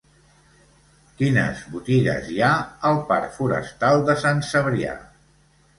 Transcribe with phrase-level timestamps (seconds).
[1.19, 2.51] Quines botigues hi ha
[2.91, 4.99] al parc Forestal de Sant Cebrià?